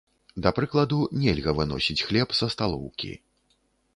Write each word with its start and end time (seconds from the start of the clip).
Да 0.45 0.51
прыкладу, 0.59 0.99
нельга 1.25 1.53
выносіць 1.59 2.05
хлеб 2.07 2.29
са 2.39 2.45
сталоўкі. 2.57 3.13